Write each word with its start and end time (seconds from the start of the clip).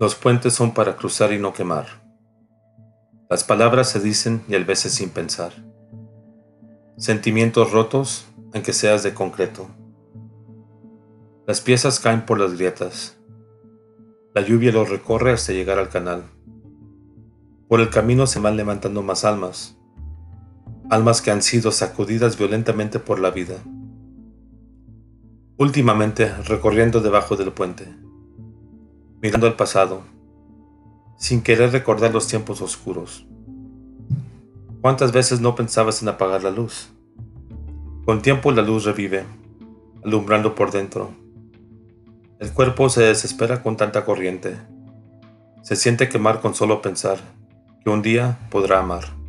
Los 0.00 0.14
puentes 0.14 0.54
son 0.54 0.72
para 0.72 0.96
cruzar 0.96 1.30
y 1.30 1.38
no 1.38 1.52
quemar. 1.52 1.84
Las 3.28 3.44
palabras 3.44 3.90
se 3.90 4.00
dicen 4.00 4.42
y 4.48 4.54
a 4.54 4.64
veces 4.64 4.94
sin 4.94 5.10
pensar. 5.10 5.52
Sentimientos 6.96 7.70
rotos, 7.70 8.24
aunque 8.54 8.72
seas 8.72 9.02
de 9.02 9.12
concreto. 9.12 9.68
Las 11.46 11.60
piezas 11.60 12.00
caen 12.00 12.24
por 12.24 12.40
las 12.40 12.54
grietas. 12.54 13.18
La 14.34 14.40
lluvia 14.40 14.72
los 14.72 14.88
recorre 14.88 15.32
hasta 15.32 15.52
llegar 15.52 15.78
al 15.78 15.90
canal. 15.90 16.24
Por 17.68 17.80
el 17.80 17.90
camino 17.90 18.26
se 18.26 18.40
van 18.40 18.56
levantando 18.56 19.02
más 19.02 19.26
almas, 19.26 19.76
almas 20.88 21.20
que 21.20 21.30
han 21.30 21.42
sido 21.42 21.72
sacudidas 21.72 22.38
violentamente 22.38 23.00
por 23.00 23.20
la 23.20 23.30
vida. 23.30 23.56
Últimamente 25.58 26.34
recorriendo 26.44 27.02
debajo 27.02 27.36
del 27.36 27.52
puente, 27.52 27.94
mirando 29.22 29.46
al 29.46 29.56
pasado, 29.56 30.02
sin 31.18 31.42
querer 31.42 31.72
recordar 31.72 32.12
los 32.12 32.26
tiempos 32.26 32.62
oscuros. 32.62 33.26
¿Cuántas 34.80 35.12
veces 35.12 35.40
no 35.40 35.54
pensabas 35.54 36.00
en 36.00 36.08
apagar 36.08 36.42
la 36.42 36.50
luz? 36.50 36.88
Con 38.06 38.22
tiempo 38.22 38.50
la 38.50 38.62
luz 38.62 38.84
revive, 38.84 39.24
alumbrando 40.02 40.54
por 40.54 40.70
dentro. 40.70 41.10
El 42.38 42.52
cuerpo 42.52 42.88
se 42.88 43.02
desespera 43.02 43.62
con 43.62 43.76
tanta 43.76 44.06
corriente. 44.06 44.56
Se 45.62 45.76
siente 45.76 46.08
quemar 46.08 46.40
con 46.40 46.54
solo 46.54 46.80
pensar 46.80 47.18
que 47.84 47.90
un 47.90 48.00
día 48.00 48.38
podrá 48.50 48.78
amar. 48.78 49.19